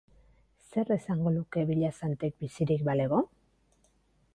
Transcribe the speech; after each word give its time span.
Zer 0.69 0.93
esango 0.95 1.35
luke 1.37 1.67
Villasantek 1.73 2.41
bizirik 2.47 2.87
balego? 2.91 3.23